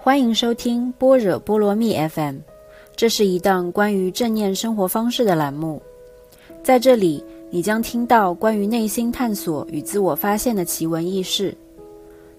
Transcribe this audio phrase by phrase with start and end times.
[0.00, 2.36] 欢迎收听般若波罗蜜 FM，
[2.94, 5.82] 这是一档关于正念生活方式的栏目。
[6.62, 11.54] 在这里，你将听到关于内心探索与自我发现的奇闻异事。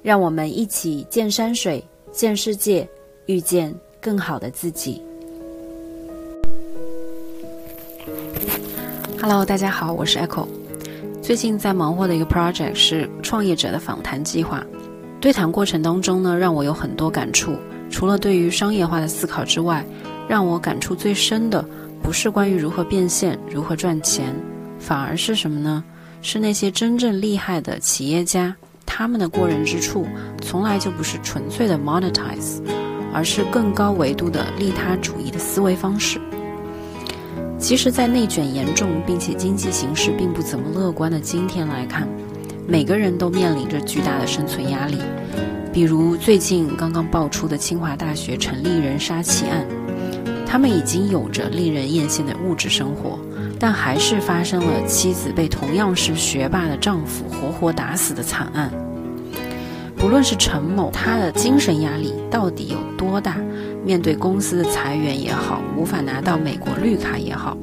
[0.01, 1.83] 让我们一起见山水、
[2.13, 2.87] 见世界，
[3.25, 5.03] 遇见更好的自己。
[9.21, 10.47] Hello，大家好，我是 Echo。
[11.21, 14.65] 最近在忙活的一个 project 是创业者的访谈计划。
[15.21, 17.55] 对谈过程当中呢，让我有很多感触。
[17.89, 19.83] 除了对于商业化的思考之外，
[20.27, 21.65] 让我感触最深的
[22.01, 24.33] 不是关于如何变现、如何赚钱，
[24.79, 25.83] 反而是什么呢？
[26.21, 28.55] 是那些真正厉害的企业家，
[28.85, 30.05] 他们的过人之处，
[30.41, 32.61] 从来就不是纯粹的 monetize，
[33.13, 36.19] 而是更高维度的利他主义的思维方式。
[37.57, 42.07] 其实，在内卷严重并且经济形势并不怎么乐观的今天来看。
[42.69, 44.99] 每个人都面临着巨大的生存压力，
[45.73, 49.65] 比如最近刚刚爆出的清华大学陈立人杀妻案，
[50.45, 53.17] 他们已经有着令人艳羡的物质生活，
[53.59, 58.71] 但还是发生了妻子被同样是学霸的丈夫活活打死的惨案。
[59.97, 63.37] 不论是陈某他的精神压力到底有多大，
[63.83, 67.57] 面对公司的裁员也好，无法拿到美国绿卡也好。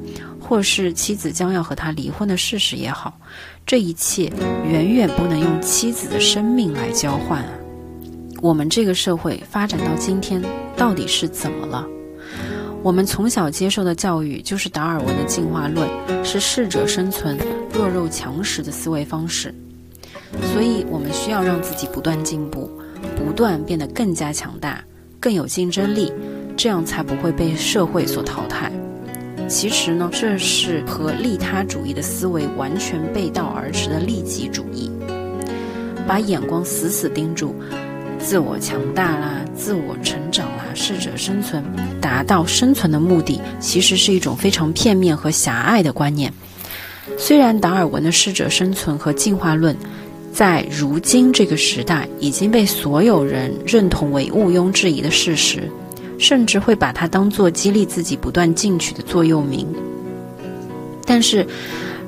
[0.49, 3.19] 或是妻子将要和他离婚的事实也好，
[3.67, 4.31] 这一切
[4.65, 7.51] 远远不能用妻子的生命来交换啊！
[8.41, 10.41] 我们这个社会发展到今天，
[10.77, 11.85] 到底是怎么了？
[12.83, 15.89] 我们从小接受的教育就是达尔文的进化论，
[16.25, 17.37] 是适者生存、
[17.73, 19.53] 弱肉强食的思维方式。
[20.53, 22.71] 所以，我们需要让自己不断进步，
[23.17, 24.85] 不断变得更加强大、
[25.19, 26.13] 更有竞争力，
[26.57, 28.71] 这样才不会被社会所淘汰。
[29.49, 34.91] 其实呢，这是和利他主义的思维完全背道而驰的利己主义。
[36.07, 37.55] 把眼光死死盯住
[38.19, 41.63] 自我强大啦、自我成长啦、适者生存，
[42.01, 46.33] 达到生存的目的，其实是一种非常片面和狭隘的观念。
[47.17, 49.77] 虽然达尔文的适者生存和进化论，
[50.33, 55.71] 在如今这个时代已经被所有人认同为毋庸置疑的事实。
[56.19, 59.67] 甚至会把它当做激励自己不断进取的座右铭。
[61.05, 61.47] 但是，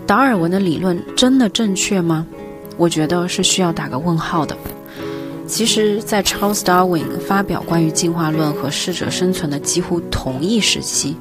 [0.07, 2.27] 达尔文的理论真的正确吗？
[2.77, 4.57] 我觉得是需要打个问号的。
[5.47, 11.17] 其实，在 Charles Darwin 发表关于进化论和适者生存的几乎同一时期，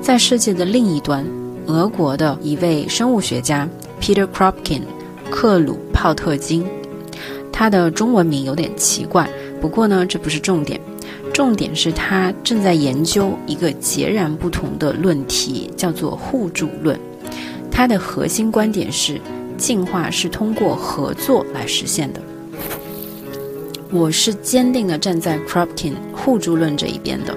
[0.00, 1.24] 在世界的另一端，
[1.66, 3.68] 俄国的一位生物学家
[4.00, 4.82] Peter Kropotkin
[5.30, 6.66] 克鲁泡特金，
[7.50, 9.28] 他的中文名有点奇怪，
[9.60, 10.78] 不过呢，这不是重点。
[11.32, 16.98] 重点是他正在研究一个截然不同的论题，叫做互助论。
[17.70, 19.18] 它的核心观点是，
[19.56, 22.20] 进化是通过合作来实现的。
[23.90, 27.34] 我是坚定地站在 Kropkin 互助论这一边的，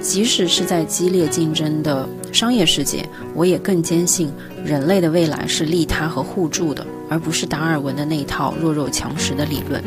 [0.00, 4.32] 即使是在激烈竞争的商业世界，我也更坚信
[4.64, 9.82] 人类的未来是利他和互助的，而不是达尔文的那一套弱肉强食的理论。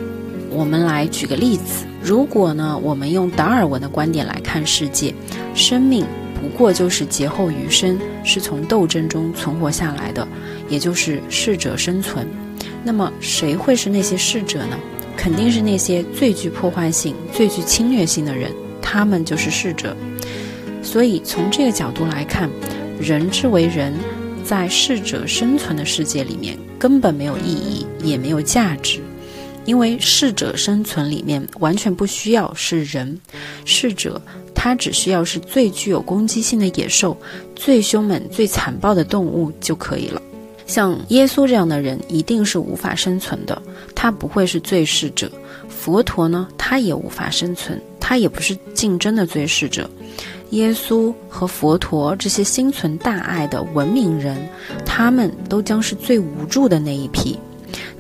[0.53, 5.13] 我们来举个例子，如果呢，我们用达尔文的观点来看世界，
[5.55, 6.05] 生命
[6.41, 10.27] 不过就是劫后余生，是从斗争中存活下来的，
[10.67, 12.27] 也就是适者生存。
[12.83, 14.77] 那么，谁会是那些适者呢？
[15.15, 18.51] 肯定是那些最具破坏性、最具侵略性的人，
[18.81, 19.95] 他们就是适者。
[20.83, 22.49] 所以，从这个角度来看，
[22.99, 23.93] 人之为人，
[24.43, 28.99] 在适者生存的世界里面，根本没有意义，也没有价值。
[29.65, 33.19] 因为适者生存里面完全不需要是人，
[33.65, 34.21] 适者
[34.53, 37.15] 他只需要是最具有攻击性的野兽、
[37.55, 40.21] 最凶猛、最残暴的动物就可以了。
[40.65, 43.61] 像耶稣这样的人一定是无法生存的，
[43.93, 45.29] 他不会是最适者。
[45.67, 49.89] 佛陀呢，他也无法生存，他也不是竞争的最适者。
[50.51, 54.37] 耶稣和佛陀这些心存大爱的文明人，
[54.85, 57.37] 他们都将是最无助的那一批。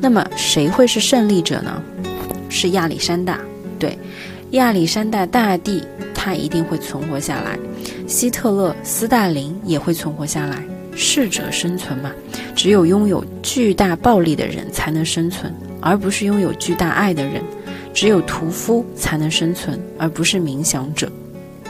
[0.01, 1.81] 那么谁会是胜利者呢？
[2.49, 3.39] 是亚历山大，
[3.77, 3.97] 对，
[4.51, 5.83] 亚历山大大帝，
[6.13, 7.57] 他一定会存活下来。
[8.07, 10.61] 希特勒、斯大林也会存活下来。
[10.93, 12.11] 适者生存嘛，
[12.53, 17.41] 只有拥有巨大暴力的人才能生存，而不是拥有巨大爱的人。
[17.93, 21.09] 只有屠夫才能生存，而不是冥想者。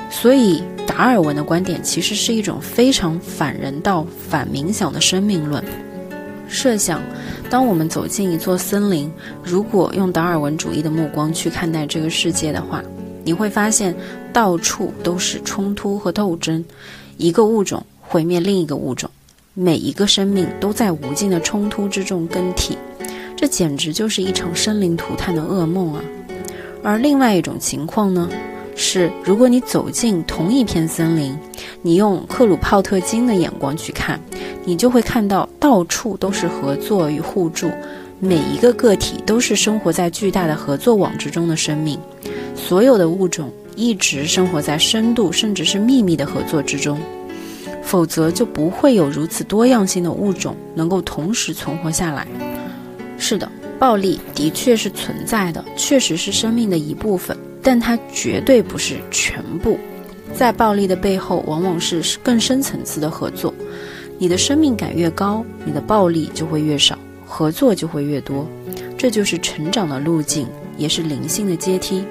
[0.10, 5.64] 所以，达尔文的观点其实是一种非常反人道、反冥想的生命论。
[6.52, 7.02] 设想。
[7.50, 9.12] 当我们走进一座森林，
[9.44, 12.84] 如果用达尔文主义的目光去看待这个世界的话，
[13.24, 13.96] 你会发现
[14.32, 16.64] 到处都是冲突和斗争，
[17.18, 19.10] 一个物种毁灭另一个物种，
[19.54, 22.78] 每一个生命都在无尽的冲突之中更替，
[23.36, 26.02] 这简直就是一场生灵涂炭的噩梦啊！
[26.84, 28.30] 而另外一种情况呢，
[28.82, 31.38] 是如果你走进同一片森林，
[31.84, 34.20] 你用克鲁泡特金的眼光去看，
[34.66, 37.70] 你就会看到到处都是合作与互助，
[38.20, 42.00] 每一个个体都是生活在巨大的合作网之中的生命，
[42.56, 47.00] 所有的物种一直生活在深度甚至是秘密的合作之中，
[47.84, 52.28] 否则就不会有如此多样性的物种能够同时存活下来。
[53.18, 53.48] 是的。
[53.78, 59.78] 暴力的确是存在的，确实是生命的一部分，但它绝对不是全部。
[60.34, 63.54] 在暴力的背后，往往是更深层次的合作。
[64.18, 68.48] 你的生命感越高，你的暴力就会越少，合作就会越多。
[68.98, 70.48] 这就是成长的路径，
[70.78, 72.04] 也是灵性的阶梯。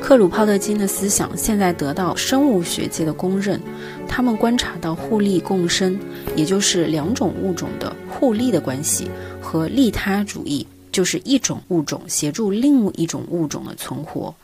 [0.00, 3.60] 克鲁泡特金的思想现在得到生物学界的公认，
[4.08, 5.98] 他们观察到互利共生，
[6.34, 9.10] 也就是两种物种的互利的关系。
[9.40, 14.34] 和利他主义就是一种物种协助另一种物种的存活，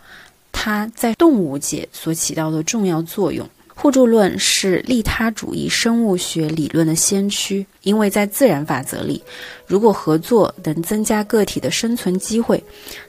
[0.53, 3.49] 它在动物界所起到的重要作用。
[3.75, 9.23] 互助论是利他主义生物学理论的先驱，因为在自然法则里，
[9.67, 12.63] 如果合作能增加个体的生存机会，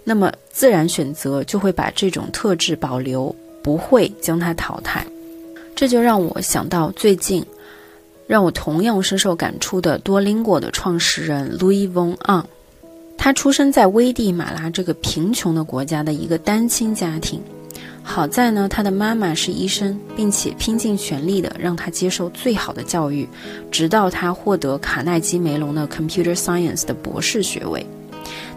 [0.03, 5.07] 那么自然选择就会把这种特质保留，不会将它淘汰。
[5.73, 7.45] 这就让我想到最近。
[8.27, 12.43] 让我同样深受感触的多邻国的创始人 Louis v o n An，
[13.17, 17.41] 他出生在危地马拉这个贫穷的国家的一个单亲家庭。
[18.01, 23.27] 好在呢，他的妈妈是医生，并且拼尽全力的让他接受最好的教育，
[23.69, 27.85] 直到他获得卡耐基梅隆的 Computer Science 的博士学位。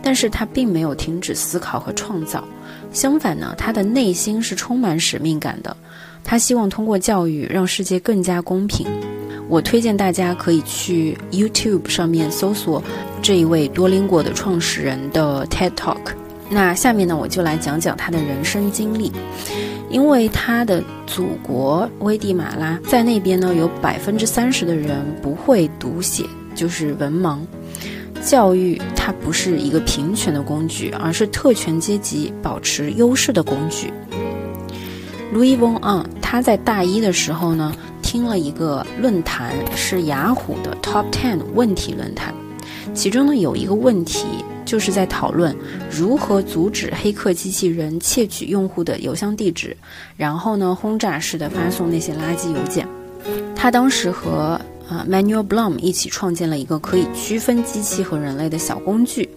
[0.03, 2.45] 但是他并没有停止思考和创造，
[2.93, 5.77] 相反呢，他的内心是充满使命感的。
[6.23, 8.87] 他希望通过教育让世界更加公平。
[9.51, 12.81] 我推荐大家可以去 YouTube 上面搜索
[13.21, 15.99] 这一位多邻国的创始人的 TED Talk。
[16.49, 19.11] 那下面呢，我就来讲讲他的人生经历。
[19.89, 26.25] 因为他的祖国危地马拉在那边呢，有百分之三十的人不会读写，
[26.55, 27.41] 就是文盲。
[28.23, 33.93] 教育它不是一个平权的工具，而是特权阶级保持优势的工具。
[35.35, 37.75] Louis Von On，他在大一的时候呢。
[38.11, 42.35] 听了一个论坛，是雅虎的 Top Ten 问题论坛，
[42.93, 44.27] 其中呢有一个问题
[44.65, 45.55] 就是在讨论
[45.89, 49.77] 如何阻止黑客机器人窃取用户的邮箱地址，
[50.17, 52.85] 然后呢轰炸式的发送那些垃圾邮件。
[53.55, 59.31] 他当时和啊 Manuel Blum 一起创建了一个可以区分机器和人类的小工具，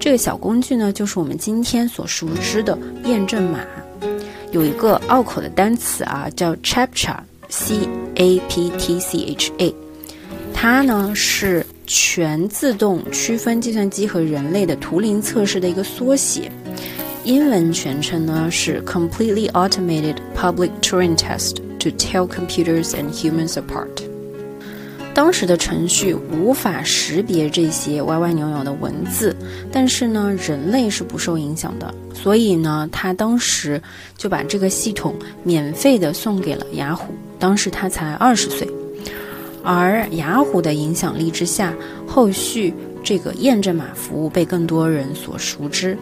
[0.00, 3.60] 这个小工具呢就是我们今天所熟知的验证码。
[4.50, 7.16] 有一个拗口的单词啊，叫 Chapcha。
[7.56, 9.72] C A P T C H A，
[10.52, 16.50] 它呢是全自动区分计算机和人类的图灵测试的一个缩写，
[17.22, 24.02] 英文全称呢是 Completely Automated Public Turing Test to Tell Computers and Humans Apart。
[25.14, 29.34] 当时的程序无法识别这些歪歪扭扭的文字，
[29.70, 33.80] 但是呢，人类是不受影响的，所以呢，他当时
[34.16, 35.14] 就把这个系统
[35.44, 37.14] 免费的送给了雅虎。
[37.38, 38.68] 当时他才二十岁，
[39.62, 41.74] 而雅虎的影响力之下，
[42.06, 42.72] 后续
[43.02, 45.96] 这个验证码服务被更多人所熟知。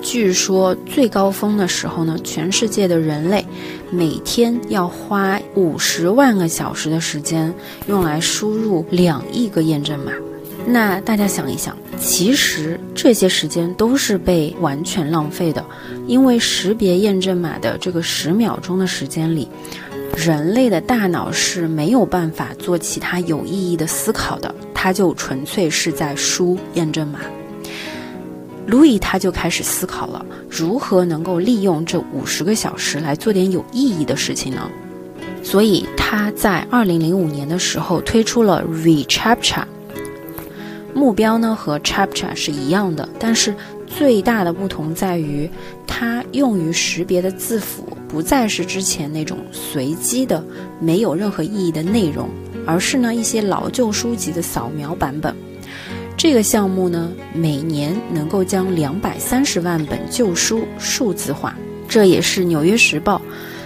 [0.00, 3.44] 据说最高峰的时候呢，全世界的人类
[3.90, 7.52] 每天要花五十万个小时的时间
[7.88, 10.12] 用来输入两亿个验证码。
[10.66, 15.64] 那大家想一想，其实这些时间都是被完全浪费的，
[16.06, 19.48] 因为识别验证码的这个十秒钟的时间里。
[20.16, 27.20] 人类的大脑是没有办法做其他有意义的思考的，它就纯粹是在输验证码。
[28.66, 34.70] 路易他就开始思考了，如何能够利用这五十个小时来做点有意义的事情呢？
[35.42, 39.64] 所以他在二零零五年的时候推出了 ReCAPTCHA，
[40.92, 43.54] 目标呢和 Chapcha 是一样的，但是
[43.86, 45.48] 最大的不同在于
[45.86, 47.96] 它用于识别的字符。
[48.08, 50.42] 不再是之前那种随机的、
[50.80, 52.28] 没有任何意义的内容，
[52.66, 55.34] 而是呢一些老旧书籍的扫描版本。
[56.16, 61.54] 这个项目呢，每年能够将两百三十万本旧书数字化。
[61.88, 63.16] 这也是《纽约时报》，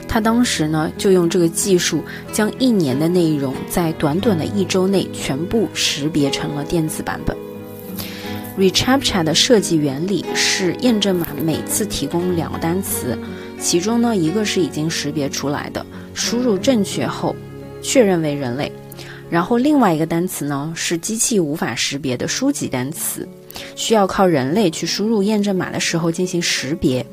[0.07, 7.35] 他当时呢就用这个技术，将一年的内容在短短的一周内全部识别成了电子版本。
[8.59, 13.19] ReCAPTCHA 的设计原理是验证码每次提供两个单词。
[13.59, 17.35] 其中呢，一个是已经识别出来的，输入正确后
[17.81, 18.71] 确认为人类；
[19.31, 23.27] 然后另外一个单词呢是机器无法识别的书籍单词，
[23.75, 27.07] 需要靠人类去输入验证码的时候进行识别。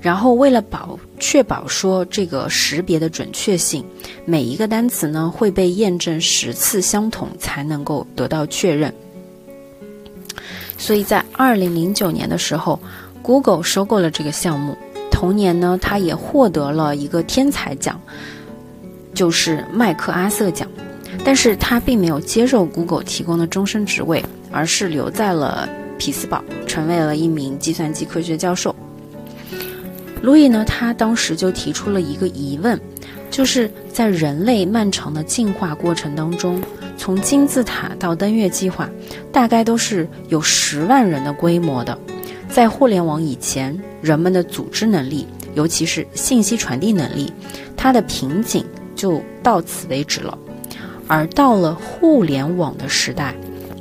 [0.00, 3.82] 然后为了保确保说这个识别的准确性，
[4.24, 8.92] 每一个单词呢会被验证十次相同才能够得到确认。
[10.78, 12.78] 所以在二零零九年的时候
[13.22, 14.76] ，Google 收购了这个项目。
[15.10, 17.98] 同年呢，他也获得了一个天才奖，
[19.14, 20.68] 就是麦克阿瑟奖。
[21.24, 25.66] 但是他并没有接受 Google 提供的终身职位，而是留在了
[25.96, 28.76] 匹兹堡，成为了一名计算机科学教授。
[30.20, 32.78] 路易呢，他当时就提出了一个疑问，
[33.30, 36.60] 就是在人类漫长的进化过程当中。
[37.06, 38.90] 从金字塔到登月计划，
[39.30, 41.96] 大概都是有十万人的规模的。
[42.48, 47.32] 在互联网以前，人们的组织能力，尤其是信息传递能力，
[47.76, 50.36] 它的瓶颈就到此为止了。
[51.06, 53.32] 而到了互联网的时代，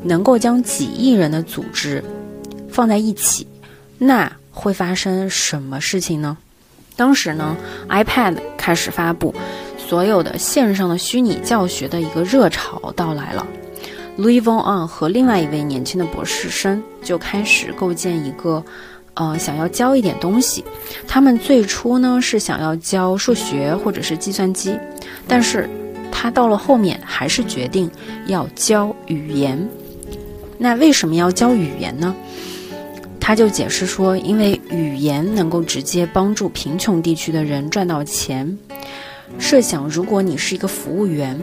[0.03, 2.03] 能够将几亿人的组织
[2.69, 3.47] 放在一起，
[3.97, 6.37] 那会发生什么事情呢？
[6.95, 7.57] 当时呢
[7.89, 9.33] ，iPad 开始发布。
[9.87, 13.45] 所有的线上的虚拟教学的一个热潮到来了
[14.17, 18.63] ，Louis Vuitton 和另外一位年轻的博士生就开始构建一个，
[19.13, 20.65] 呃，想要教一点东西。
[21.07, 24.75] 他们最初呢是想要教数学或者是计算机，
[25.27, 25.69] 但是
[26.11, 27.89] 他到了后面还是决定
[28.25, 29.69] 要教语言。
[30.57, 32.15] 那为什么要教语言呢？
[33.19, 38.57] 他就解释说，因为语言能够直接帮助贫穷地区的人赚到钱。
[39.39, 41.39] 设想，如果你是一个服务员，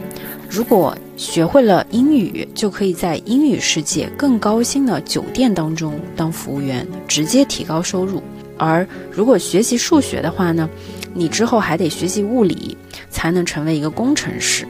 [0.49, 8.21] 如果学会了英语，就可以在英语世界更高薪的酒店当中当服务员，直接提高收入。
[8.57, 10.69] 而如果学习数学的话呢，
[11.13, 12.77] 你之后还得学习物理，
[13.09, 14.65] 才能成为一个工程师。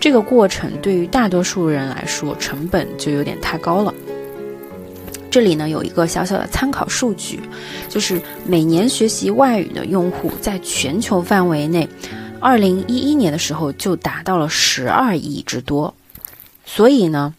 [0.00, 3.92] 这个过程对于大多数人来说，成本就有点太高了。
[5.30, 7.40] 这里呢有一个小小的参考数据，
[7.88, 11.88] 就是每年学习外语的用户在全球范围内。
[12.44, 15.94] 二零一一年的时候就达到了十二亿之多，
[16.66, 17.34] 所以呢，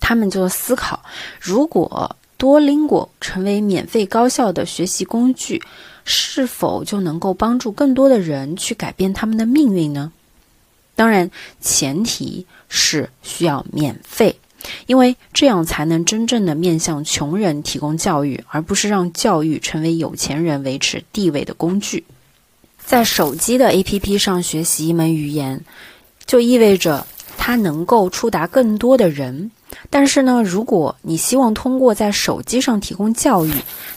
[0.00, 1.02] 他们就思考，
[1.40, 5.62] 如果多邻国成为免费高效的学习工具，
[6.04, 10.12] 是否就能够帮助更多的人去改变他们的命运呢？
[10.94, 11.30] 当然，
[11.62, 14.38] 前提是需要免费，
[14.86, 22.04] 因为这样才能真正的面向穷人提供教育，而不是让教育成为有钱人维持地位的工具。
[22.90, 25.60] 在手机的 APP 上学习一门语言，
[26.26, 27.06] 就意味着
[27.38, 29.52] 它能够触达更多的人。
[29.88, 33.52] 但是呢，如果你希望通过在手机上提供教育，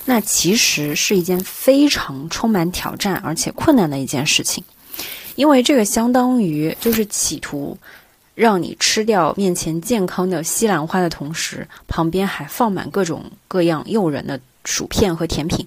[0.05, 4.63] 那其实是一件非常充满挑战而且困难的一件事情，
[5.33, 7.75] 因为这个相当于就是企图
[8.35, 15.65] 让你吃掉面前健康的西兰花的同时，旁边还放满各种各样诱人的薯片和甜品。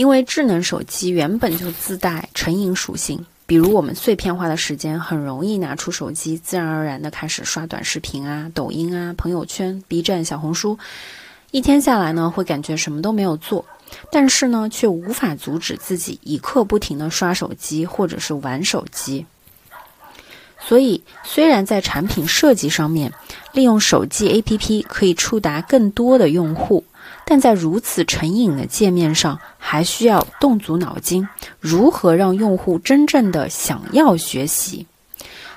[0.00, 10.78] 因为智能手机原本就自带成瘾属性，比如我们碎片化的时间很容易拿出手机，自然而然的开始刷短视频啊、抖音啊、朋友圈、B 站、小红书，
[11.50, 13.62] 一天下来呢，会感觉什么都没有做，
[14.10, 19.26] 但是呢，却无法阻止自己一刻不停的刷手机或者是玩手机。
[20.60, 23.12] 所以，虽然在产品设计上面，
[23.52, 26.84] 利用手机 APP 可以触达更多的用户。
[27.24, 31.26] 但在如此成瘾的界面上，还需要动足脑筋，
[31.60, 34.86] 如何让用户真正的想要学习？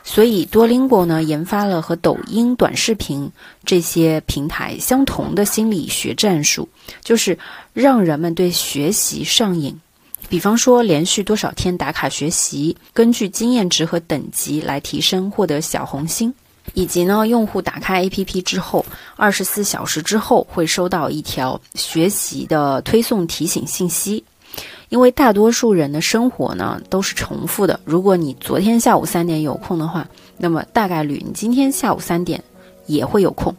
[0.03, 3.31] 所以多邻国呢研发了和抖音短视频
[3.65, 6.67] 这些平台相同的心理学战术，
[7.01, 7.37] 就是
[7.73, 9.79] 让人们对学习上瘾。
[10.29, 16.33] 比方说，连续多少天打卡学习，根据经验值和等级来提升，获得小红心。
[16.73, 18.85] 以及呢，用户打开 APP 之后，
[19.17, 24.23] 二十四小时之后会收到一条学习的推送提醒信息。
[24.89, 32.41] 因为大多数人的生活呢都是重复的，如果你昨天下午三点有空的话，那么大概率你今天下午三点
[32.85, 33.53] 也会有空。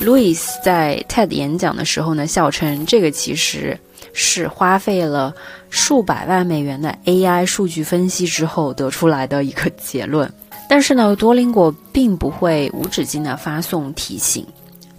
[0.00, 3.78] Louis 在 TED 演讲的时候呢，笑称这个其实
[4.12, 5.34] 是花费了
[5.70, 10.32] 数百万美元的 AI 数据分析之后得出来的一个结论。
[10.68, 14.46] 但是呢，多邻国并不会无止境的发送提醒，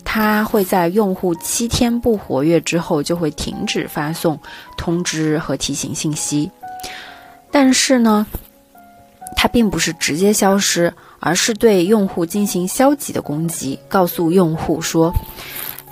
[0.04, 4.40] 它会在用户七天不活跃之后就会停止发送
[4.78, 6.52] 通知和提醒信息。
[7.50, 8.28] 但是呢，
[9.36, 15.12] 它并不是直接消失，而是对用户进行消极的攻击，告诉用户说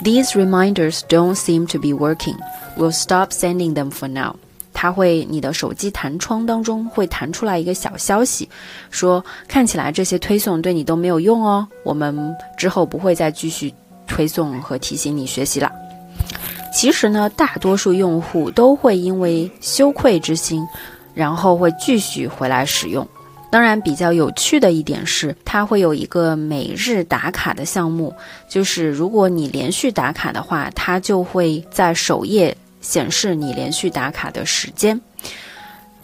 [0.03, 2.37] ：“These reminders don't seem to be working.
[2.77, 4.35] We'll stop sending them for now.”
[4.73, 8.49] 它会，你的手机弹窗当中会弹出来一个小消息，
[8.89, 13.73] 说看起来这些推送对你都没有用哦，我们之后不会再继续
[14.07, 15.71] 推送和提醒你学习了。
[16.73, 20.65] 其实呢，大多数用户都会因为羞愧之心，
[21.13, 23.07] 然后会继续回来使用。
[23.51, 28.15] 当然，比较有趣的一点是，它会有一个每日打卡的项目，
[28.47, 34.99] 就是如果你连续打卡的话，它就会在首页显示你连续打卡的时间。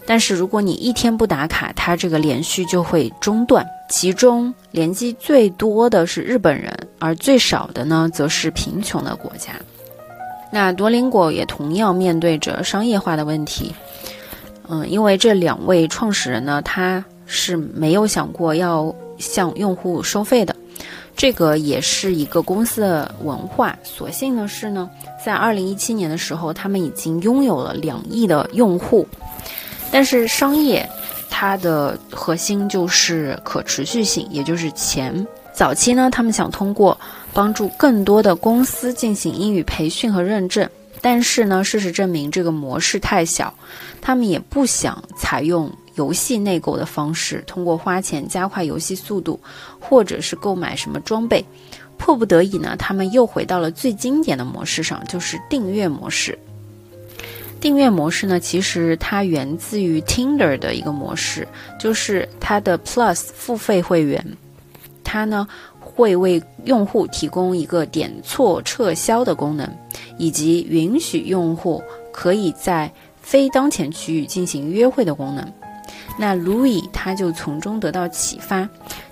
[0.06, 3.66] 但是如果你一天不打卡，它这个连续就会中断。
[3.88, 9.52] 其中连击最多的是日本人，而最少的呢，则是贫穷的国家。
[10.52, 13.74] 那多邻国也同样面对着商业化的问题。
[14.68, 17.02] 嗯，因为这两位创始人呢，他。
[17.28, 20.56] 是没有想过要向用户收费的，
[21.14, 23.78] 这个也是一个公司的文化。
[23.84, 24.88] 所幸的是呢，
[25.24, 29.06] 在二零一七年的时候，他们已经拥有了两亿的用户。
[29.92, 30.88] 但是商业
[31.28, 35.26] 它的核心就是可持续性，也就是钱。
[35.52, 36.98] 早期呢，他们想通过
[37.34, 40.68] 帮助更多的公司进行英语培训和认证，
[41.02, 43.52] 但是呢，事实证明这个模式太小，
[44.00, 45.70] 他们也不想采用。
[45.98, 49.38] 游戏内购的方式，通过花钱加快游戏速度，
[49.78, 51.44] 或者是购买什么装备，
[51.98, 56.38] 迫不得已呢，他们又回到了最经典的模式上，就是订阅模式。
[57.60, 64.24] 订阅模式呢，其实它源自于 Tinder 的一个模式，就是它的 Plus 付费会员，
[65.02, 65.44] 它呢
[65.80, 69.68] 会为用户提供一个点错撤销的功能，
[70.18, 72.88] 以及允许用户可以在
[73.20, 75.52] 非当前区域进行约会的功能。
[76.16, 78.68] 那 Louis 他就从中得到启发，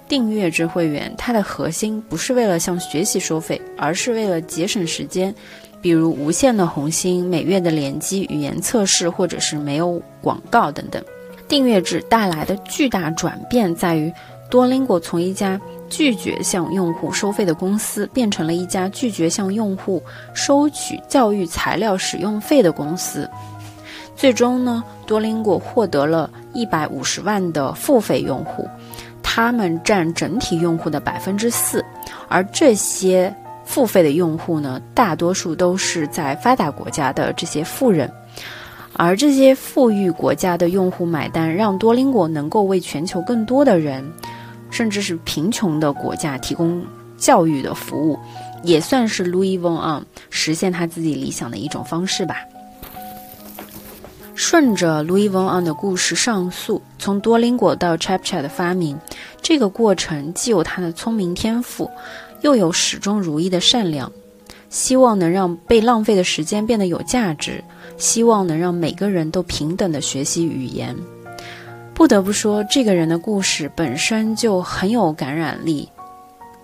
[0.09, 5.35] 订阅制会员它的核心不是为了向学习收费，而是为了节省时间，
[5.81, 11.03] 比如无限的红心、每月的联机、语言测试，或者是没有广告等等。
[11.49, 14.13] 订阅制带来的巨大转变在于，
[14.51, 20.03] 多邻国从一家拒绝向用户收费的公司，变成了一家拒绝向用户
[20.35, 23.31] 收取教育材料使用费的公司。
[24.17, 28.67] 最终呢，多邻国获得了一百五十万的付费用户，
[29.23, 31.85] 他们占整体用户的百分之四，
[32.27, 33.33] 而这些
[33.65, 38.11] 付费的用户呢，大多数都是在发达国家的这些富人，
[38.95, 44.03] 而这些富裕国家的用户买单，让多邻国能够为全球更多的人，
[44.71, 46.83] 甚至是贫穷的国家提供
[47.19, 48.19] 教育的服务，
[48.63, 52.37] 也算是 Louis Vuitton 实现他自己理想的一种方式吧。
[54.37, 58.97] 顺着 Louis Vuitton 的故事上溯，从多邻国到 Chapcha 的发明，
[59.41, 61.91] 这个过程既有他的聪明天赋，
[62.43, 64.13] 又有始终如一的善良，
[64.69, 67.65] 希望能让被浪费的时间变得有价值，
[67.97, 70.95] 希望能让每个人都平等的学习语言。
[71.95, 75.89] 不得不说，这个人的故事本身就很有感染力。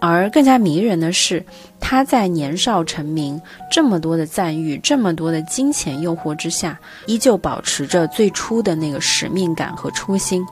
[0.05, 1.45] 而更加迷人的是，
[1.79, 10.45] 他在年少成名、这么多的赞誉、这么多的金钱诱惑之下，依旧保持着最初的那个使命感和初心。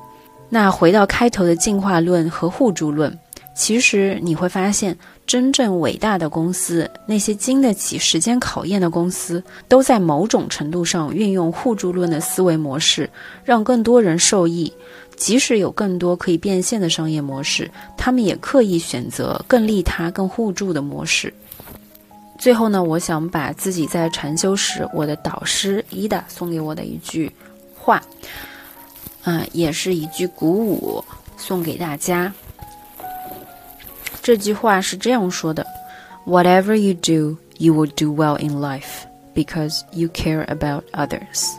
[0.48, 3.12] 那回到开头的进化论和互助论，
[3.52, 13.10] 其实你会发现，真正伟大的公司，那些经得起时间考验的公司，都在某种程度上运用互助论的思维模式，
[13.44, 14.72] 让更多人受益。
[15.20, 21.32] 即使有更多可以变现的商业模式，他们也刻意选择更利他、更互助的模式。
[22.38, 27.30] 最后呢，我想把自己在禅修时我的导师伊达送给我的一句
[27.76, 28.02] 话，
[29.24, 31.04] 嗯，也是一句鼓舞，
[31.36, 32.32] 送给大家。
[34.22, 35.66] 这句话是这样说的
[36.26, 39.04] ：“Whatever you do, you will do well in life
[39.34, 41.50] because you care about others。”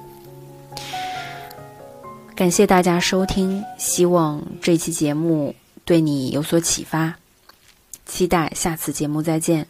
[2.41, 5.53] 感谢大家收听，希望这期节目
[5.85, 7.13] 对你有所启发，
[8.07, 9.67] 期待下次节目再见。